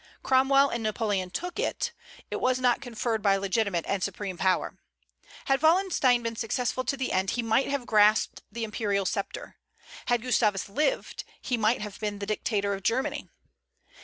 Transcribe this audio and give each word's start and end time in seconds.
Cromwell 0.23 0.69
and 0.71 0.81
Napoleon 0.81 1.29
took 1.29 1.59
it; 1.59 1.91
it 2.31 2.37
was 2.41 2.57
not 2.57 2.81
conferred 2.81 3.21
by 3.21 3.35
legitimate 3.35 3.85
and 3.87 4.01
supreme 4.01 4.35
power. 4.35 4.79
Had 5.45 5.61
Wallenstein 5.61 6.23
been 6.23 6.35
successful 6.35 6.83
to 6.85 6.97
the 6.97 7.11
end, 7.11 7.29
he 7.37 7.43
might 7.43 7.67
have 7.67 7.85
grasped 7.85 8.41
the 8.51 8.63
imperial 8.63 9.05
sceptre. 9.05 9.57
Had 10.07 10.23
Gustavus 10.23 10.67
lived, 10.67 11.23
he 11.39 11.55
might 11.55 11.81
have 11.81 11.99
been 11.99 12.17
the 12.17 12.25
dictator 12.25 12.73
of 12.73 12.81
Germany. 12.81 13.27